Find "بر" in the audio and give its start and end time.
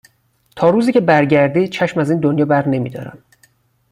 0.99-1.25